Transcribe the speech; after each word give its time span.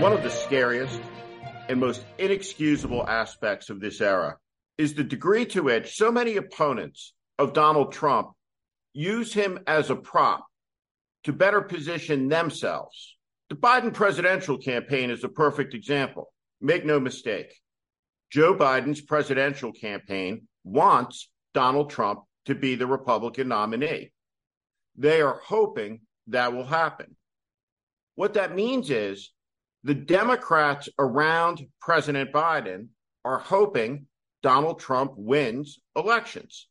One 0.00 0.12
of 0.12 0.22
the 0.22 0.30
scariest 0.30 1.00
and 1.68 1.80
most 1.80 2.04
inexcusable 2.18 3.04
aspects 3.08 3.68
of 3.68 3.80
this 3.80 4.00
era 4.00 4.36
is 4.78 4.94
the 4.94 5.02
degree 5.02 5.44
to 5.46 5.64
which 5.64 5.96
so 5.96 6.12
many 6.12 6.36
opponents 6.36 7.14
of 7.36 7.52
Donald 7.52 7.90
Trump 7.90 8.28
use 8.92 9.34
him 9.34 9.58
as 9.66 9.90
a 9.90 9.96
prop 9.96 10.46
to 11.24 11.32
better 11.32 11.60
position 11.60 12.28
themselves. 12.28 13.16
The 13.48 13.56
Biden 13.56 13.92
presidential 13.92 14.56
campaign 14.56 15.10
is 15.10 15.24
a 15.24 15.28
perfect 15.28 15.74
example. 15.74 16.32
Make 16.60 16.86
no 16.86 17.00
mistake. 17.00 17.52
Joe 18.30 18.54
Biden's 18.54 19.00
presidential 19.00 19.72
campaign 19.72 20.46
wants 20.62 21.28
Donald 21.54 21.90
Trump 21.90 22.20
to 22.44 22.54
be 22.54 22.76
the 22.76 22.86
Republican 22.86 23.48
nominee. 23.48 24.12
They 24.96 25.22
are 25.22 25.40
hoping 25.44 26.02
that 26.28 26.52
will 26.52 26.66
happen. 26.66 27.16
What 28.14 28.34
that 28.34 28.54
means 28.54 28.90
is 28.90 29.32
the 29.84 29.94
Democrats 29.94 30.88
around 30.98 31.66
President 31.80 32.32
Biden 32.32 32.88
are 33.24 33.38
hoping 33.38 34.06
Donald 34.42 34.80
Trump 34.80 35.12
wins 35.16 35.78
elections, 35.96 36.68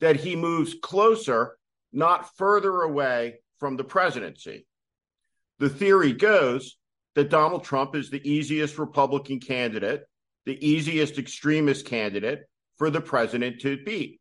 that 0.00 0.16
he 0.16 0.36
moves 0.36 0.74
closer, 0.82 1.56
not 1.92 2.36
further 2.36 2.82
away 2.82 3.40
from 3.58 3.76
the 3.76 3.84
presidency. 3.84 4.66
The 5.58 5.68
theory 5.68 6.12
goes 6.12 6.78
that 7.14 7.28
Donald 7.28 7.64
Trump 7.64 7.94
is 7.94 8.08
the 8.08 8.26
easiest 8.28 8.78
Republican 8.78 9.40
candidate, 9.40 10.04
the 10.46 10.66
easiest 10.66 11.18
extremist 11.18 11.84
candidate 11.86 12.40
for 12.78 12.88
the 12.88 13.00
president 13.00 13.60
to 13.60 13.82
beat. 13.84 14.20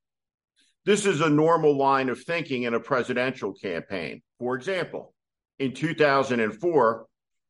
This 0.85 1.05
is 1.05 1.21
a 1.21 1.29
normal 1.29 1.77
line 1.77 2.09
of 2.09 2.21
thinking 2.21 2.63
in 2.63 2.73
a 2.73 2.79
presidential 2.79 3.53
campaign. 3.53 4.21
For 4.39 4.55
example, 4.55 5.13
in 5.59 5.73
2004, 5.73 7.05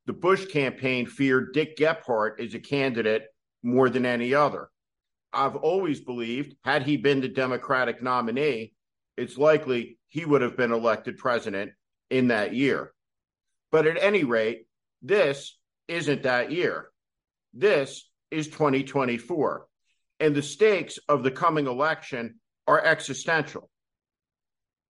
the 0.10 0.14
Bush 0.14 0.48
campaign 0.48 1.06
feared 1.06 1.54
Dick 1.54 1.78
Gephardt 1.78 2.40
as 2.44 2.56
a 2.56 2.60
candidate 2.60 3.28
more 3.62 3.92
than 3.92 4.08
any 4.08 4.34
other. 4.34 4.72
I've 5.32 5.56
always 5.56 6.00
believed, 6.00 6.56
had 6.64 6.82
he 6.82 6.98
been 6.98 7.22
the 7.22 7.28
Democratic 7.28 8.02
nominee, 8.02 8.74
it's 9.18 9.38
likely 9.38 10.00
he 10.08 10.26
would 10.26 10.42
have 10.42 10.58
been 10.58 10.72
elected 10.72 11.20
president 11.20 11.74
in 12.10 12.30
that 12.30 12.56
year. 12.56 12.92
But 13.72 13.86
at 13.86 14.02
any 14.02 14.24
rate, 14.24 14.66
this 15.04 15.56
isn't 15.88 16.24
that 16.24 16.52
year. 16.52 16.90
This 17.54 18.10
is 18.32 18.48
2024. 18.48 19.68
And 20.20 20.34
the 20.34 20.42
stakes 20.42 20.98
of 21.08 21.22
the 21.22 21.30
coming 21.30 21.68
election 21.68 22.40
are 22.68 22.84
existential. 22.84 23.70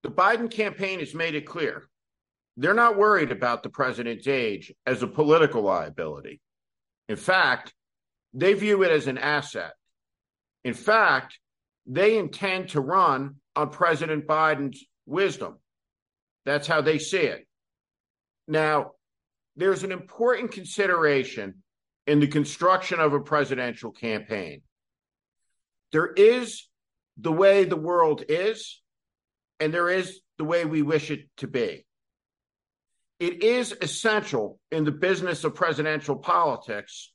The 0.03 0.11
Biden 0.11 0.49
campaign 0.49 0.99
has 1.01 1.13
made 1.13 1.35
it 1.35 1.45
clear 1.45 1.89
they're 2.59 2.73
not 2.73 2.97
worried 2.97 3.31
about 3.31 3.63
the 3.63 3.69
president's 3.69 4.27
age 4.27 4.73
as 4.85 5.01
a 5.01 5.07
political 5.07 5.61
liability. 5.61 6.41
In 7.07 7.15
fact, 7.15 7.73
they 8.33 8.53
view 8.53 8.83
it 8.83 8.91
as 8.91 9.07
an 9.07 9.17
asset. 9.17 9.71
In 10.65 10.73
fact, 10.73 11.39
they 11.85 12.17
intend 12.17 12.69
to 12.69 12.81
run 12.81 13.35
on 13.55 13.69
President 13.69 14.27
Biden's 14.27 14.85
wisdom. 15.05 15.57
That's 16.45 16.67
how 16.67 16.81
they 16.81 16.99
see 16.99 17.19
it. 17.19 17.47
Now, 18.45 18.91
there's 19.55 19.85
an 19.85 19.93
important 19.93 20.51
consideration 20.51 21.63
in 22.07 22.19
the 22.19 22.27
construction 22.27 22.99
of 22.99 23.13
a 23.13 23.21
presidential 23.21 23.91
campaign. 23.91 24.63
There 25.93 26.11
is 26.11 26.67
the 27.17 27.31
way 27.31 27.63
the 27.63 27.77
world 27.77 28.25
is, 28.27 28.81
and 29.61 29.73
there 29.73 29.89
is 29.89 30.19
the 30.37 30.43
way 30.43 30.65
we 30.65 30.81
wish 30.81 31.09
it 31.09 31.21
to 31.37 31.47
be. 31.47 31.85
It 33.19 33.43
is 33.43 33.75
essential 33.81 34.59
in 34.71 34.85
the 34.85 34.91
business 34.91 35.43
of 35.43 35.55
presidential 35.55 36.15
politics 36.15 37.11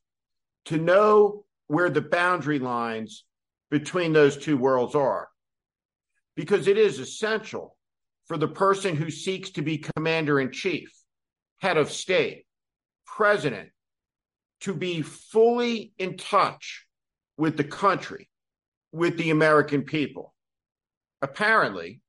to 0.67 0.77
know 0.77 1.45
where 1.67 1.89
the 1.89 2.03
boundary 2.03 2.59
lines 2.59 3.25
between 3.71 4.13
those 4.13 4.37
two 4.37 4.59
worlds 4.59 4.95
are, 4.95 5.29
because 6.37 6.69
it 6.69 6.77
is 6.77 6.99
essential 6.99 7.77
for 8.27 8.37
the 8.37 8.49
person 8.49 8.97
who 8.97 9.11
seeks 9.11 9.51
to 9.51 9.63
be 9.63 9.79
commander 9.79 10.39
in 10.39 10.53
chief, 10.53 10.93
head 11.59 11.77
of 11.79 11.91
state, 11.91 12.45
president, 13.07 13.71
to 14.61 14.75
be 14.75 15.03
fully 15.03 15.93
in 15.99 16.17
touch 16.17 16.87
with 17.37 17.57
the 17.57 17.65
country, 17.65 18.29
with 18.93 19.17
the 19.17 19.31
American 19.31 19.83
people. 19.83 20.35
Apparently, 21.23 22.01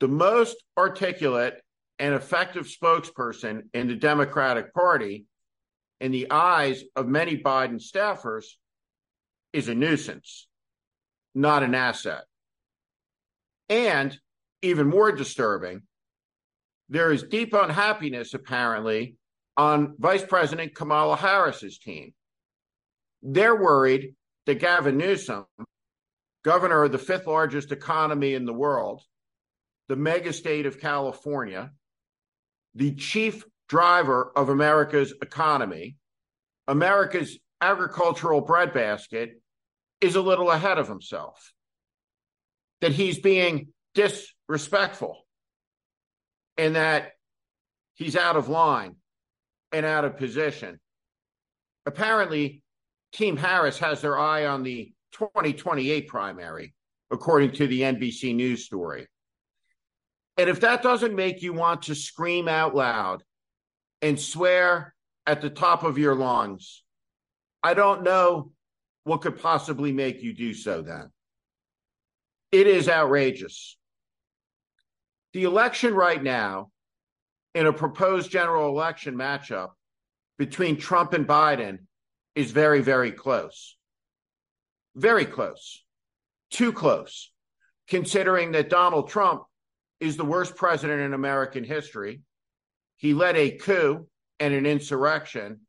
the 0.00 0.08
most 0.08 0.56
articulate 0.76 1.60
and 1.98 2.14
effective 2.14 2.66
spokesperson 2.66 3.62
in 3.74 3.88
the 3.88 3.96
Democratic 3.96 4.72
Party, 4.72 5.26
in 6.00 6.12
the 6.12 6.30
eyes 6.30 6.84
of 6.94 7.08
many 7.08 7.36
Biden 7.36 7.80
staffers, 7.82 8.44
is 9.52 9.68
a 9.68 9.74
nuisance, 9.74 10.46
not 11.34 11.62
an 11.62 11.74
asset. 11.74 12.24
And 13.68 14.16
even 14.62 14.88
more 14.88 15.12
disturbing, 15.12 15.82
there 16.88 17.12
is 17.12 17.22
deep 17.24 17.52
unhappiness 17.52 18.34
apparently 18.34 19.16
on 19.56 19.94
Vice 19.98 20.24
President 20.24 20.74
Kamala 20.74 21.16
Harris's 21.16 21.78
team. 21.78 22.14
They're 23.22 23.56
worried 23.56 24.14
that 24.46 24.60
Gavin 24.60 24.96
Newsom, 24.96 25.44
governor 26.44 26.84
of 26.84 26.92
the 26.92 26.98
fifth 26.98 27.26
largest 27.26 27.72
economy 27.72 28.34
in 28.34 28.44
the 28.44 28.52
world, 28.52 29.02
the 29.88 29.96
mega 29.96 30.32
state 30.32 30.66
of 30.66 30.80
California, 30.80 31.72
the 32.74 32.94
chief 32.94 33.44
driver 33.68 34.32
of 34.36 34.48
America's 34.48 35.12
economy, 35.22 35.96
America's 36.66 37.38
agricultural 37.60 38.40
breadbasket, 38.40 39.40
is 40.00 40.16
a 40.16 40.20
little 40.20 40.50
ahead 40.50 40.78
of 40.78 40.88
himself. 40.88 41.52
That 42.80 42.92
he's 42.92 43.18
being 43.18 43.68
disrespectful 43.94 45.26
and 46.56 46.76
that 46.76 47.12
he's 47.94 48.16
out 48.16 48.36
of 48.36 48.48
line 48.48 48.96
and 49.72 49.84
out 49.84 50.04
of 50.04 50.16
position. 50.16 50.78
Apparently, 51.86 52.62
Team 53.12 53.36
Harris 53.36 53.78
has 53.78 54.00
their 54.00 54.18
eye 54.18 54.46
on 54.46 54.62
the 54.62 54.92
2028 55.12 56.06
primary, 56.06 56.74
according 57.10 57.52
to 57.52 57.66
the 57.66 57.80
NBC 57.80 58.34
News 58.34 58.64
story. 58.64 59.06
And 60.38 60.48
if 60.48 60.60
that 60.60 60.82
doesn't 60.82 61.16
make 61.16 61.42
you 61.42 61.52
want 61.52 61.82
to 61.82 61.96
scream 61.96 62.46
out 62.46 62.74
loud 62.74 63.24
and 64.00 64.18
swear 64.18 64.94
at 65.26 65.40
the 65.40 65.50
top 65.50 65.82
of 65.82 65.98
your 65.98 66.14
lungs, 66.14 66.84
I 67.60 67.74
don't 67.74 68.04
know 68.04 68.52
what 69.02 69.20
could 69.22 69.40
possibly 69.40 69.90
make 69.90 70.22
you 70.22 70.32
do 70.32 70.54
so 70.54 70.80
then. 70.80 71.10
It 72.52 72.68
is 72.68 72.88
outrageous. 72.88 73.76
The 75.32 75.42
election 75.42 75.92
right 75.92 76.22
now, 76.22 76.70
in 77.54 77.66
a 77.66 77.72
proposed 77.72 78.30
general 78.30 78.68
election 78.68 79.16
matchup 79.16 79.70
between 80.38 80.76
Trump 80.76 81.14
and 81.14 81.26
Biden, 81.26 81.80
is 82.36 82.52
very, 82.52 82.80
very 82.80 83.10
close. 83.10 83.76
Very 84.94 85.26
close. 85.26 85.84
Too 86.50 86.72
close, 86.72 87.32
considering 87.88 88.52
that 88.52 88.70
Donald 88.70 89.10
Trump 89.10 89.42
is 90.00 90.16
the 90.16 90.24
worst 90.24 90.56
president 90.56 91.00
in 91.00 91.14
American 91.14 91.64
history. 91.64 92.20
He 92.96 93.14
led 93.14 93.36
a 93.36 93.52
coup 93.52 94.06
and 94.40 94.54
an 94.54 94.66
insurrection 94.66 95.60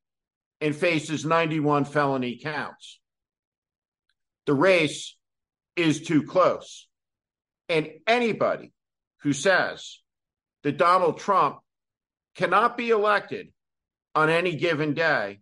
and 0.62 0.76
faces 0.76 1.26
91 1.26 1.86
felony 1.86 2.38
counts. 2.38 3.00
The 4.46 4.54
race 4.54 5.16
is 5.76 6.02
too 6.02 6.24
close. 6.24 6.88
And 7.68 7.90
anybody 8.08 8.74
who 9.22 9.34
says 9.34 10.00
that 10.64 10.78
Donald 10.78 11.20
Trump 11.20 11.60
cannot 12.36 12.78
be 12.78 12.90
elected 12.90 13.50
on 14.16 14.30
any 14.30 14.56
given 14.56 14.94
day 14.94 15.40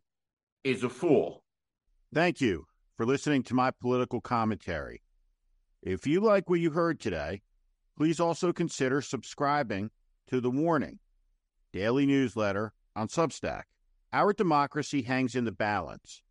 is 0.64 0.84
a 0.84 0.90
fool. 0.90 1.44
Thank 2.14 2.42
you 2.42 2.66
for 2.96 3.06
listening 3.06 3.44
to 3.44 3.54
my 3.54 3.72
political 3.72 4.22
commentary. 4.22 5.02
If 5.82 6.06
you 6.06 6.20
like 6.20 6.50
what 6.50 6.60
you 6.60 6.72
heard 6.72 7.00
today, 7.00 7.42
Please 7.98 8.20
also 8.20 8.54
consider 8.54 9.02
subscribing 9.02 9.90
to 10.28 10.40
the 10.40 10.52
Warning 10.52 11.00
daily 11.74 12.06
newsletter 12.06 12.72
on 12.96 13.08
Substack. 13.08 13.64
Our 14.14 14.34
democracy 14.34 15.02
hangs 15.02 15.36
in 15.36 15.46
the 15.46 15.52
balance. 15.52 16.22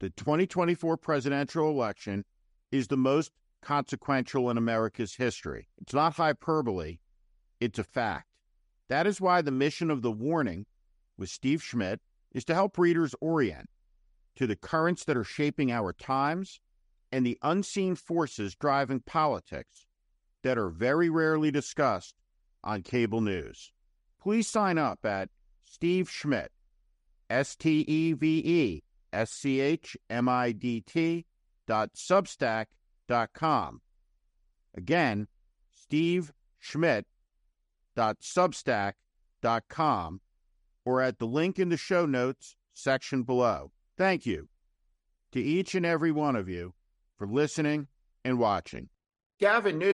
The 0.00 0.10
2024 0.10 0.98
presidential 0.98 1.70
election 1.70 2.26
is 2.70 2.88
the 2.88 2.98
most 2.98 3.32
consequential 3.62 4.50
in 4.50 4.58
America's 4.58 5.14
history. 5.14 5.68
It's 5.80 5.94
not 5.94 6.14
hyperbole, 6.14 6.98
it's 7.58 7.78
a 7.78 7.84
fact. 7.84 8.28
That 8.90 9.06
is 9.06 9.18
why 9.18 9.40
the 9.40 9.50
mission 9.50 9.90
of 9.90 10.02
The 10.02 10.12
Warning 10.12 10.66
with 11.16 11.30
Steve 11.30 11.62
Schmidt 11.62 12.00
is 12.32 12.44
to 12.44 12.54
help 12.54 12.76
readers 12.76 13.14
orient 13.20 13.70
to 14.36 14.46
the 14.46 14.56
currents 14.56 15.04
that 15.04 15.16
are 15.16 15.24
shaping 15.24 15.72
our 15.72 15.94
times 15.94 16.60
and 17.10 17.24
the 17.24 17.38
unseen 17.42 17.96
forces 17.96 18.54
driving 18.54 19.00
politics 19.00 19.87
that 20.42 20.58
are 20.58 20.68
very 20.68 21.10
rarely 21.10 21.50
discussed 21.50 22.14
on 22.64 22.82
cable 22.82 23.20
news. 23.20 23.72
Please 24.20 24.48
sign 24.48 24.78
up 24.78 25.04
at 25.04 25.28
Steve 25.64 26.10
Schmidt, 26.10 26.50
S 27.30 27.56
T 27.56 27.84
E 27.86 28.12
V 28.12 28.42
E 28.44 28.82
S 29.12 29.30
C 29.30 29.60
H 29.60 29.96
M 30.10 30.28
I 30.28 30.52
D 30.52 30.80
T 30.80 31.24
dot 31.66 31.90
substack 31.94 32.66
dot 33.06 33.30
com. 33.34 33.80
Again, 34.76 35.28
Steve 35.72 36.32
Schmidt 36.58 37.06
dot 37.96 38.18
substack 38.20 38.94
dot 39.40 39.64
com 39.68 40.20
or 40.84 41.00
at 41.00 41.18
the 41.18 41.26
link 41.26 41.58
in 41.58 41.68
the 41.68 41.76
show 41.76 42.06
notes 42.06 42.56
section 42.74 43.22
below. 43.22 43.72
Thank 43.96 44.26
you 44.26 44.48
to 45.32 45.40
each 45.40 45.74
and 45.74 45.84
every 45.84 46.12
one 46.12 46.36
of 46.36 46.48
you 46.48 46.74
for 47.16 47.26
listening 47.26 47.88
and 48.24 48.38
watching. 48.38 48.88
Gavin 49.40 49.78
Newsom. 49.78 49.97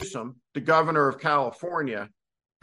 Newsom, 0.00 0.36
the 0.54 0.60
governor 0.60 1.08
of 1.08 1.20
California, 1.20 2.08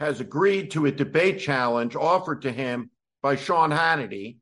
has 0.00 0.20
agreed 0.20 0.70
to 0.72 0.86
a 0.86 0.92
debate 0.92 1.38
challenge 1.38 1.96
offered 1.96 2.42
to 2.42 2.52
him 2.52 2.90
by 3.22 3.36
Sean 3.36 3.70
Hannity, 3.70 4.36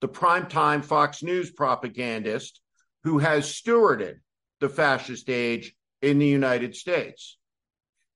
the 0.00 0.08
primetime 0.08 0.84
Fox 0.84 1.22
News 1.22 1.50
propagandist 1.50 2.60
who 3.04 3.18
has 3.18 3.46
stewarded 3.46 4.16
the 4.60 4.68
fascist 4.68 5.28
age 5.28 5.74
in 6.00 6.18
the 6.18 6.26
United 6.26 6.74
States. 6.74 7.36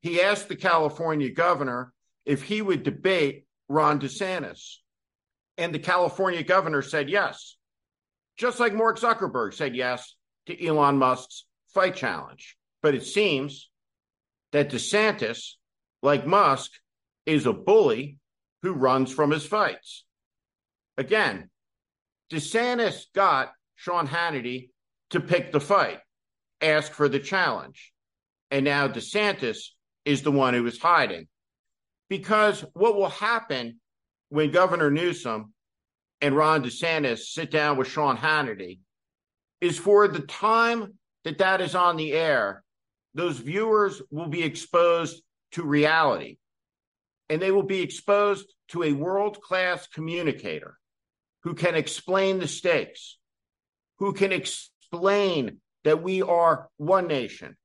He 0.01 0.23
asked 0.23 0.49
the 0.49 0.57
California 0.57 1.31
governor 1.31 1.93
if 2.25 2.43
he 2.43 2.63
would 2.63 2.83
debate 2.83 3.47
Ron 3.69 4.01
DeSantis. 4.01 4.77
And 5.59 5.75
the 5.75 5.79
California 5.79 6.43
governor 6.43 6.83
said 6.83 7.09
yes, 7.09 7.57
just 8.37 8.61
like 8.61 8.75
Mark 8.75 8.99
Zuckerberg 8.99 9.55
said 9.55 9.75
yes 9.75 10.15
to 10.47 10.67
Elon 10.67 10.99
Musk's 10.99 11.47
fight 11.73 11.97
challenge. 11.97 12.57
But 12.83 12.95
it 12.95 13.05
seems 13.05 13.71
that 14.57 14.71
DeSantis, 14.71 15.53
like 16.03 16.27
Musk, 16.27 16.71
is 17.27 17.45
a 17.45 17.53
bully 17.53 18.17
who 18.63 18.73
runs 18.73 19.13
from 19.13 19.31
his 19.31 19.45
fights. 19.45 20.05
Again, 20.97 21.51
DeSantis 22.33 23.03
got 23.15 23.53
Sean 23.75 24.09
Hannity 24.09 24.71
to 25.11 25.21
pick 25.21 25.53
the 25.53 25.61
fight, 25.61 25.99
ask 26.63 26.91
for 26.91 27.07
the 27.07 27.21
challenge. 27.21 27.93
And 28.51 28.65
now 28.65 28.89
DeSantis 28.89 29.59
is 30.07 30.23
the 30.23 30.33
one 30.33 30.55
who 30.55 30.65
is 30.67 30.81
hiding. 30.81 31.29
Because 32.09 32.65
what 32.73 32.97
will 32.97 33.11
happen 33.11 33.79
when 34.31 34.53
Governor 34.53 34.91
Newsom 34.91 35.53
and 36.23 36.35
Ron 36.35 36.63
DeSantis 36.63 37.19
sit 37.27 37.51
down 37.51 37.77
with 37.77 37.89
Sean 37.89 38.17
Hannity 38.17 38.79
is 39.61 39.79
for 39.79 40.09
the 40.09 40.21
time 40.21 40.95
that 41.25 41.39
that 41.39 41.61
is 41.61 41.75
on 41.75 41.97
the 41.97 42.15
air, 42.15 42.63
those 43.17 43.39
viewers 43.39 44.03
will 44.11 44.29
be 44.29 44.43
exposed 44.43 45.23
to 45.53 45.63
reality 45.63 46.37
and 47.29 47.41
they 47.41 47.51
will 47.51 47.63
be 47.63 47.81
exposed 47.81 48.53
to 48.69 48.83
a 48.83 48.93
world 48.93 49.41
class 49.41 49.87
communicator 49.89 50.77
who 51.43 51.55
can 51.55 51.75
explain 51.75 52.39
the 52.39 52.47
stakes, 52.47 53.19
who 53.99 54.13
can 54.13 54.33
explain 54.33 55.61
that 55.85 56.03
we 56.03 56.21
are 56.21 56.69
one 56.77 57.07
nation, 57.07 57.57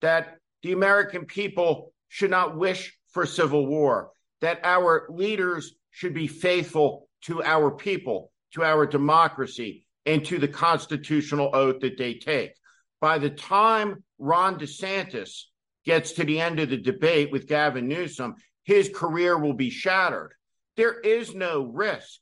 that 0.00 0.38
the 0.62 0.72
American 0.72 1.24
people 1.24 1.92
should 2.08 2.30
not 2.30 2.56
wish 2.56 2.98
for 3.12 3.26
civil 3.26 3.66
war, 3.66 4.10
that 4.40 4.60
our 4.64 5.06
leaders 5.08 5.74
should 5.90 6.14
be 6.14 6.26
faithful 6.26 7.08
to 7.22 7.42
our 7.44 7.70
people, 7.70 8.32
to 8.52 8.64
our 8.64 8.86
democracy, 8.86 9.86
and 10.04 10.24
to 10.24 10.38
the 10.38 10.48
constitutional 10.48 11.50
oath 11.54 11.80
that 11.80 11.96
they 11.96 12.14
take. 12.14 12.52
By 13.00 13.18
the 13.18 13.30
time 13.30 14.02
Ron 14.18 14.58
DeSantis 14.58 15.44
gets 15.84 16.12
to 16.12 16.24
the 16.24 16.40
end 16.40 16.60
of 16.60 16.70
the 16.70 16.76
debate 16.76 17.30
with 17.30 17.48
Gavin 17.48 17.88
Newsom, 17.88 18.34
his 18.64 18.90
career 18.92 19.38
will 19.38 19.54
be 19.54 19.70
shattered. 19.70 20.32
There 20.76 20.98
is 20.98 21.34
no 21.34 21.62
risk 21.62 22.20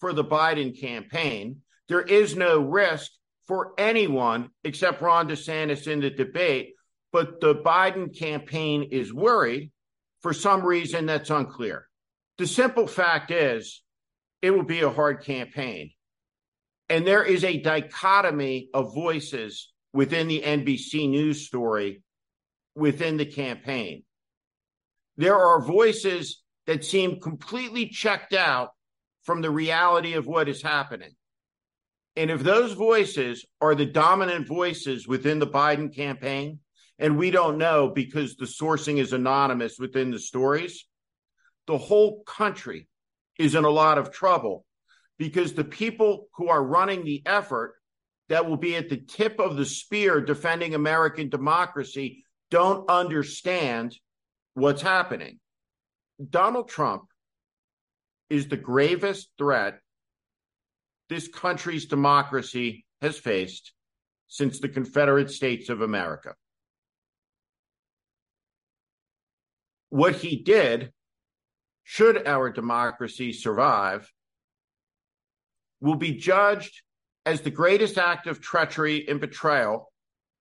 for 0.00 0.12
the 0.12 0.24
Biden 0.24 0.78
campaign. 0.78 1.62
There 1.88 2.02
is 2.02 2.36
no 2.36 2.60
risk 2.60 3.10
for 3.46 3.72
anyone 3.78 4.50
except 4.64 5.02
Ron 5.02 5.28
DeSantis 5.28 5.86
in 5.86 6.00
the 6.00 6.10
debate. 6.10 6.74
But 7.12 7.40
the 7.40 7.54
Biden 7.54 8.16
campaign 8.16 8.88
is 8.90 9.12
worried 9.12 9.70
for 10.20 10.32
some 10.32 10.64
reason 10.64 11.06
that's 11.06 11.30
unclear. 11.30 11.86
The 12.38 12.46
simple 12.46 12.86
fact 12.86 13.30
is, 13.30 13.82
it 14.42 14.50
will 14.50 14.64
be 14.64 14.80
a 14.80 14.90
hard 14.90 15.24
campaign. 15.24 15.90
And 16.88 17.06
there 17.06 17.24
is 17.24 17.44
a 17.44 17.60
dichotomy 17.60 18.68
of 18.74 18.94
voices 18.94 19.72
within 19.96 20.28
the 20.28 20.42
NBC 20.42 21.08
News 21.08 21.46
story 21.46 22.02
within 22.74 23.16
the 23.16 23.24
campaign. 23.24 24.02
There 25.16 25.34
are 25.34 25.64
voices 25.64 26.42
that 26.66 26.84
seem 26.84 27.18
completely 27.18 27.88
checked 27.88 28.34
out 28.34 28.72
from 29.22 29.40
the 29.40 29.50
reality 29.50 30.12
of 30.12 30.26
what 30.26 30.50
is 30.50 30.60
happening. 30.60 31.12
And 32.14 32.30
if 32.30 32.42
those 32.42 32.74
voices 32.74 33.46
are 33.62 33.74
the 33.74 33.86
dominant 33.86 34.46
voices 34.46 35.08
within 35.08 35.38
the 35.38 35.46
Biden 35.46 35.94
campaign, 35.94 36.60
and 36.98 37.16
we 37.16 37.30
don't 37.30 37.56
know 37.56 37.88
because 37.88 38.36
the 38.36 38.44
sourcing 38.44 38.98
is 38.98 39.14
anonymous 39.14 39.78
within 39.78 40.10
the 40.10 40.18
stories, 40.18 40.86
the 41.66 41.78
whole 41.78 42.22
country 42.24 42.86
is 43.38 43.54
in 43.54 43.64
a 43.64 43.70
lot 43.70 43.96
of 43.96 44.12
trouble 44.12 44.66
because 45.18 45.54
the 45.54 45.64
people 45.64 46.28
who 46.36 46.48
are 46.48 46.62
running 46.62 47.02
the 47.02 47.22
effort 47.24 47.76
that 48.28 48.48
will 48.48 48.56
be 48.56 48.76
at 48.76 48.88
the 48.88 48.96
tip 48.96 49.38
of 49.38 49.56
the 49.56 49.64
spear 49.64 50.20
defending 50.20 50.74
American 50.74 51.28
democracy 51.28 52.24
don't 52.50 52.88
understand 52.90 53.96
what's 54.54 54.82
happening. 54.82 55.38
Donald 56.30 56.68
Trump 56.68 57.04
is 58.30 58.48
the 58.48 58.56
gravest 58.56 59.30
threat 59.38 59.80
this 61.08 61.28
country's 61.28 61.86
democracy 61.86 62.84
has 63.00 63.16
faced 63.18 63.72
since 64.26 64.58
the 64.58 64.68
Confederate 64.68 65.30
States 65.30 65.68
of 65.68 65.80
America. 65.80 66.34
What 69.90 70.16
he 70.16 70.36
did, 70.36 70.92
should 71.84 72.26
our 72.26 72.50
democracy 72.50 73.32
survive, 73.32 74.10
will 75.80 75.94
be 75.94 76.12
judged 76.12 76.82
as 77.26 77.40
the 77.40 77.50
greatest 77.50 77.98
act 77.98 78.28
of 78.28 78.40
treachery 78.40 79.06
and 79.08 79.20
betrayal 79.20 79.92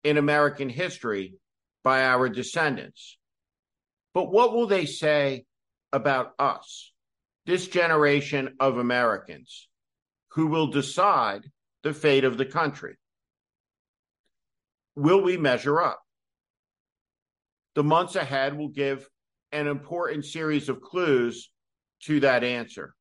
in 0.04 0.18
American 0.18 0.70
history 0.70 1.34
by 1.84 2.06
our 2.06 2.30
descendants. 2.30 3.18
But 4.14 4.32
what 4.32 4.54
will 4.54 4.68
they 4.68 4.86
say 4.86 5.46
about 5.92 6.34
us, 6.38 6.94
this 7.48 7.68
generation 7.68 8.56
of 8.60 8.78
Americans 8.78 9.68
who 10.34 10.48
will 10.48 10.68
decide 10.68 11.42
the 11.82 11.94
fate 11.94 12.24
of 12.24 12.38
the 12.38 12.46
country? 12.46 12.96
Will 14.96 15.22
we 15.24 15.38
measure 15.38 15.82
up? 15.82 16.02
The 17.74 17.84
months 17.84 18.16
ahead 18.16 18.56
will 18.56 18.70
give 18.70 19.10
an 19.52 19.68
important 19.68 20.24
series 20.24 20.70
of 20.70 20.82
clues 20.82 21.50
to 22.04 22.20
that 22.20 22.44
answer. 22.44 22.94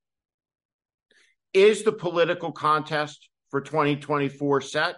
Is 1.52 1.84
the 1.84 1.92
political 1.92 2.50
contest 2.50 3.28
for 3.54 3.60
2024 3.60 4.60
set? 4.62 4.96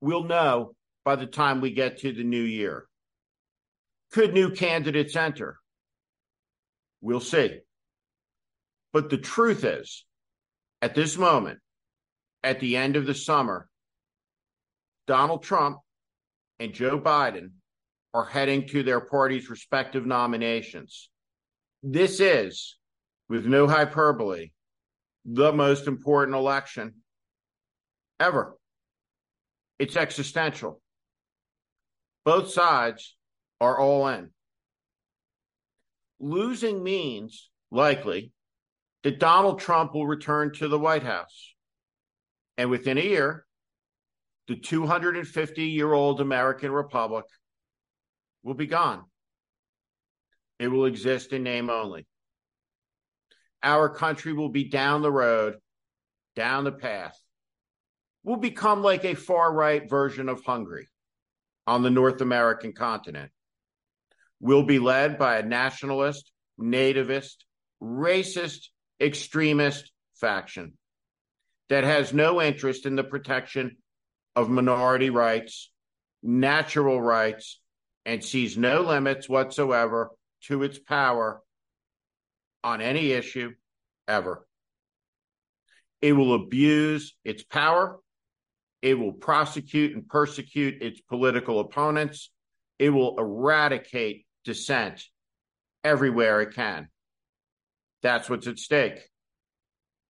We'll 0.00 0.22
know 0.22 0.76
by 1.04 1.16
the 1.16 1.26
time 1.26 1.60
we 1.60 1.72
get 1.72 1.98
to 1.98 2.12
the 2.12 2.22
new 2.22 2.40
year. 2.40 2.86
Could 4.12 4.32
new 4.32 4.52
candidates 4.52 5.16
enter? 5.16 5.58
We'll 7.00 7.18
see. 7.18 7.58
But 8.92 9.10
the 9.10 9.18
truth 9.18 9.64
is, 9.64 10.04
at 10.80 10.94
this 10.94 11.18
moment, 11.18 11.58
at 12.44 12.60
the 12.60 12.76
end 12.76 12.94
of 12.94 13.04
the 13.04 13.16
summer, 13.16 13.68
Donald 15.08 15.42
Trump 15.42 15.78
and 16.60 16.72
Joe 16.72 17.00
Biden 17.00 17.50
are 18.14 18.26
heading 18.26 18.68
to 18.68 18.84
their 18.84 19.00
party's 19.00 19.50
respective 19.50 20.06
nominations. 20.06 21.10
This 21.82 22.20
is, 22.20 22.76
with 23.28 23.44
no 23.44 23.66
hyperbole, 23.66 24.52
the 25.24 25.52
most 25.52 25.88
important 25.88 26.36
election 26.36 26.94
ever. 28.24 28.56
It's 29.78 29.96
existential. 29.96 30.80
Both 32.24 32.50
sides 32.50 33.16
are 33.60 33.78
all 33.78 34.08
in. 34.08 34.30
Losing 36.20 36.82
means, 36.82 37.50
likely, 37.70 38.32
that 39.02 39.20
Donald 39.20 39.60
Trump 39.60 39.94
will 39.94 40.06
return 40.06 40.52
to 40.54 40.68
the 40.68 40.78
White 40.78 41.02
House. 41.02 41.54
And 42.56 42.70
within 42.70 42.96
a 42.96 43.02
year, 43.02 43.44
the 44.48 44.56
250 44.56 45.62
year 45.64 45.92
old 45.92 46.20
American 46.20 46.70
Republic 46.70 47.26
will 48.42 48.54
be 48.54 48.66
gone. 48.66 49.02
It 50.58 50.68
will 50.68 50.86
exist 50.86 51.32
in 51.32 51.42
name 51.42 51.68
only. 51.68 52.06
Our 53.62 53.88
country 53.88 54.32
will 54.32 54.50
be 54.50 54.64
down 54.64 55.02
the 55.02 55.12
road, 55.12 55.56
down 56.36 56.64
the 56.64 56.72
path. 56.72 57.18
We'll 58.24 58.36
become 58.38 58.82
like 58.82 59.04
a 59.04 59.14
far 59.14 59.52
right 59.52 59.88
version 59.88 60.28
of 60.28 60.42
Hungary 60.44 60.88
on 61.66 61.82
the 61.82 61.90
North 61.90 62.20
American 62.20 62.72
continent. 62.72 63.30
We'll 64.40 64.64
be 64.64 64.78
led 64.78 65.18
by 65.18 65.38
a 65.38 65.42
nationalist, 65.42 66.32
nativist, 66.58 67.36
racist, 67.82 68.68
extremist 69.00 69.90
faction 70.16 70.74
that 71.68 71.84
has 71.84 72.12
no 72.12 72.40
interest 72.40 72.86
in 72.86 72.96
the 72.96 73.04
protection 73.04 73.76
of 74.36 74.48
minority 74.48 75.10
rights, 75.10 75.70
natural 76.22 77.00
rights, 77.00 77.60
and 78.06 78.24
sees 78.24 78.56
no 78.56 78.82
limits 78.82 79.28
whatsoever 79.28 80.10
to 80.42 80.62
its 80.62 80.78
power 80.78 81.42
on 82.62 82.80
any 82.80 83.12
issue 83.12 83.52
ever. 84.08 84.46
It 86.02 86.12
will 86.12 86.34
abuse 86.34 87.14
its 87.24 87.42
power. 87.42 87.98
It 88.84 88.98
will 88.98 89.14
prosecute 89.14 89.94
and 89.94 90.06
persecute 90.06 90.82
its 90.82 91.00
political 91.00 91.58
opponents. 91.58 92.30
It 92.78 92.90
will 92.90 93.18
eradicate 93.18 94.26
dissent 94.44 95.02
everywhere 95.82 96.42
it 96.42 96.54
can. 96.54 96.88
That's 98.02 98.28
what's 98.28 98.46
at 98.46 98.58
stake. 98.58 99.00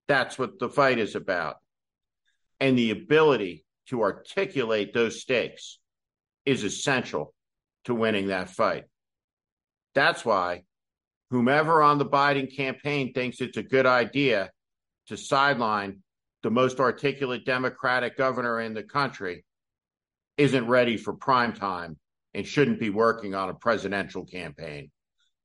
That's 0.08 0.40
what 0.40 0.58
the 0.58 0.68
fight 0.68 0.98
is 0.98 1.14
about. 1.14 1.58
And 2.58 2.76
the 2.76 2.90
ability 2.90 3.64
to 3.90 4.02
articulate 4.02 4.92
those 4.92 5.20
stakes 5.20 5.78
is 6.44 6.64
essential 6.64 7.32
to 7.84 7.94
winning 7.94 8.26
that 8.26 8.50
fight. 8.50 8.86
That's 9.94 10.24
why 10.24 10.64
whomever 11.30 11.80
on 11.80 11.98
the 11.98 12.06
Biden 12.06 12.52
campaign 12.52 13.12
thinks 13.12 13.40
it's 13.40 13.56
a 13.56 13.62
good 13.62 13.86
idea 13.86 14.50
to 15.06 15.16
sideline 15.16 16.02
the 16.44 16.50
most 16.50 16.78
articulate 16.78 17.46
Democratic 17.46 18.18
governor 18.18 18.60
in 18.60 18.74
the 18.74 18.82
country 18.82 19.46
isn't 20.36 20.68
ready 20.68 20.98
for 20.98 21.14
prime 21.14 21.54
time 21.54 21.96
and 22.34 22.46
shouldn't 22.46 22.78
be 22.78 22.90
working 22.90 23.34
on 23.34 23.48
a 23.48 23.54
presidential 23.54 24.26
campaign, 24.26 24.90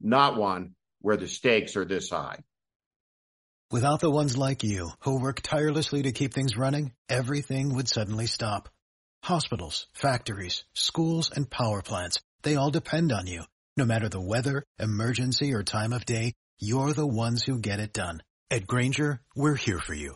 not 0.01 0.35
one 0.35 0.75
where 0.99 1.15
the 1.15 1.27
stakes 1.27 1.77
are 1.77 1.85
this 1.85 2.09
high. 2.09 2.37
Without 3.71 4.01
the 4.01 4.11
ones 4.11 4.35
like 4.35 4.61
you, 4.61 4.89
who 4.99 5.21
work 5.21 5.39
tirelessly 5.41 6.03
to 6.03 6.11
keep 6.11 6.33
things 6.33 6.57
running, 6.57 6.91
everything 7.07 7.75
would 7.75 7.87
suddenly 7.87 8.27
stop. 8.27 8.67
Hospitals, 9.23 9.87
factories, 9.93 10.65
schools, 10.73 11.31
and 11.33 11.49
power 11.49 11.81
plants, 11.81 12.19
they 12.41 12.57
all 12.57 12.71
depend 12.71 13.13
on 13.13 13.25
you. 13.25 13.43
No 13.77 13.85
matter 13.85 14.09
the 14.09 14.19
weather, 14.19 14.65
emergency, 14.77 15.53
or 15.53 15.63
time 15.63 15.93
of 15.93 16.05
day, 16.05 16.33
you're 16.57 16.91
the 16.91 17.07
ones 17.07 17.41
who 17.41 17.57
get 17.57 17.79
it 17.79 17.93
done. 17.93 18.21
At 18.51 18.67
Grainger, 18.67 19.21
we're 19.33 19.55
here 19.55 19.79
for 19.79 19.93
you 19.93 20.15